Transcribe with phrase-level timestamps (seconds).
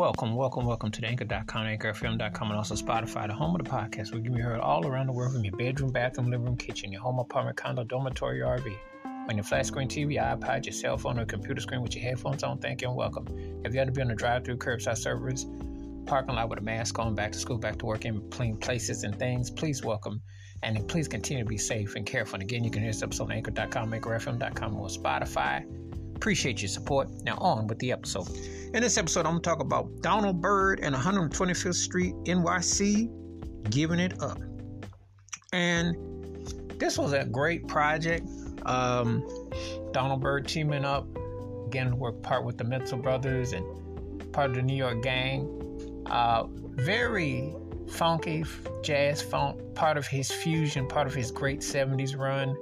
[0.00, 4.14] Welcome, welcome, welcome to the Anchor.com, AnchorFM.com, and also Spotify, the home of the podcast.
[4.14, 6.90] We're can be heard all around the world from your bedroom, bathroom, living room, kitchen,
[6.90, 8.74] your home, apartment, condo, dormitory, or RV.
[9.04, 12.42] On your flat screen TV, iPod, your cell phone, or computer screen with your headphones
[12.42, 13.26] on, thank you and welcome.
[13.62, 15.44] Have you had to be on the drive through curbside service,
[16.06, 19.04] parking lot with a mask on, back to school, back to work, in clean places
[19.04, 19.50] and things?
[19.50, 20.22] Please welcome.
[20.62, 22.36] And please continue to be safe and careful.
[22.36, 25.89] And again, you can hear this episode on Anchor.com, AnchorFM.com, or Spotify.
[26.16, 27.08] Appreciate your support.
[27.24, 28.28] Now, on with the episode.
[28.74, 33.10] In this episode, I'm going to talk about Donald Byrd and 125th Street, NYC,
[33.70, 34.38] giving it up.
[35.52, 35.96] And
[36.78, 38.28] this was a great project.
[38.66, 39.26] Um,
[39.92, 41.06] Donald Byrd teaming up,
[41.66, 46.02] again, work part with the Mizell Brothers and part of the New York Gang.
[46.06, 47.54] Uh, very
[47.88, 48.44] funky
[48.82, 52.54] jazz funk, part of his fusion, part of his great 70s run.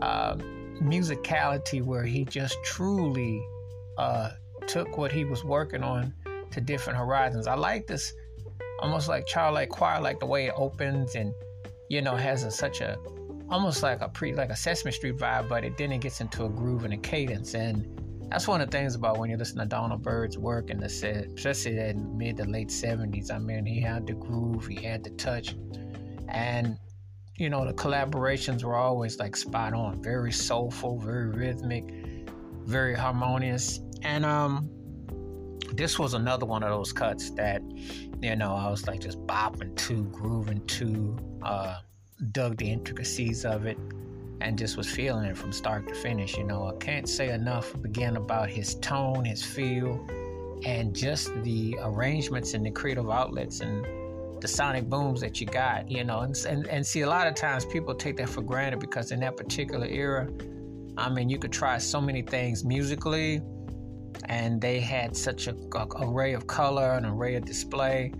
[0.00, 0.36] Uh,
[0.82, 3.44] musicality where he just truly
[3.98, 4.30] uh,
[4.66, 6.12] took what he was working on
[6.50, 7.46] to different horizons.
[7.46, 8.12] I like this
[8.80, 11.32] almost like childlike choir, like the way it opens and
[11.88, 12.98] you know has a, such a
[13.50, 16.44] almost like a pre like a Sesame Street vibe, but it then it gets into
[16.44, 17.86] a groove and a cadence and
[18.32, 20.88] that's one of the things about when you listen to Donald Byrd's work in the
[20.88, 23.30] set, especially in mid to late 70s.
[23.30, 25.54] I mean, he had the groove, he had the touch,
[26.28, 26.78] and
[27.36, 31.84] you know, the collaborations were always like spot on, very soulful, very rhythmic,
[32.64, 33.80] very harmonious.
[34.02, 34.70] And um
[35.74, 37.62] this was another one of those cuts that,
[38.20, 41.78] you know, I was like just bopping to, grooving to, uh,
[42.30, 43.78] dug the intricacies of it,
[44.40, 46.36] and just was feeling it from start to finish.
[46.36, 50.06] You know, I can't say enough again about his tone, his feel,
[50.64, 53.86] and just the arrangements and the creative outlets and
[54.42, 57.34] the sonic booms that you got, you know, and, and, and see a lot of
[57.36, 60.28] times people take that for granted because in that particular era,
[60.98, 63.40] I mean, you could try so many things musically,
[64.24, 68.12] and they had such a, a array of color, an array of display,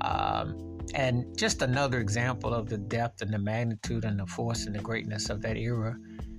[0.00, 4.74] um, and just another example of the depth and the magnitude and the force and
[4.74, 5.94] the greatness of that era.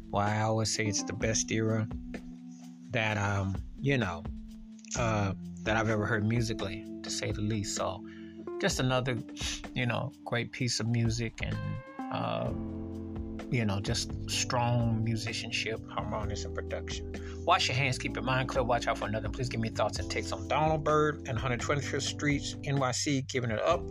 [0.10, 1.88] Why I always say it's the best era
[2.90, 4.24] that um, you know
[4.98, 7.76] uh, that I've ever heard musically, to say the least.
[7.76, 8.04] So
[8.60, 9.18] just another,
[9.74, 11.58] you know, great piece of music and,
[12.12, 12.52] uh,
[13.50, 17.12] you know, just strong musicianship, harmonious, and production.
[17.46, 19.30] Wash your hands, keep your mind clear, watch out for another.
[19.30, 23.62] Please give me thoughts and takes on Donald Byrd and 125th Street, NYC, giving it
[23.62, 23.82] up,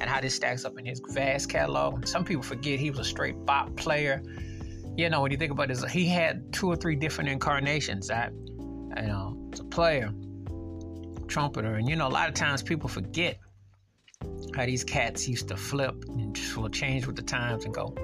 [0.00, 2.06] and how this stacks up in his vast catalog.
[2.06, 4.22] Some people forget he was a straight bop player.
[4.96, 8.08] You know, when you think about this, he had two or three different incarnations.
[8.08, 10.12] That, you know, as a player,
[11.26, 13.38] trumpeter, and you know, a lot of times people forget
[14.54, 17.94] how these cats used to flip and just will change with the times and go.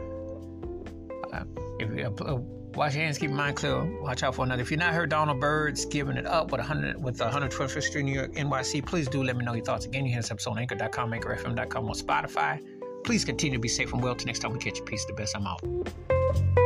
[1.32, 1.44] Uh,
[1.78, 2.38] if you, uh,
[2.76, 4.62] wash your hands, keep your mind clear, watch out for another.
[4.62, 8.12] If you've not heard Donald Byrd's giving it up with 100 with 125th Street, New
[8.12, 9.86] York, NYC, please do let me know your thoughts.
[9.86, 12.60] Again, you hear this episode on Anchor.com, AnchorFM.com, on Spotify.
[13.04, 14.14] Please continue to be safe and well.
[14.14, 14.84] Till next time we catch you.
[14.84, 15.04] Peace.
[15.04, 15.36] The best.
[15.36, 16.56] I'm out.